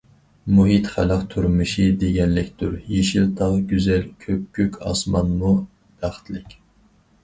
[0.59, 6.63] مۇھىت خەلق تۇرمۇشى دېگەنلىكتۇر، يېشىل تاغ گۈزەل، كۆپكۆك ئاسمانمۇ بەختلىك.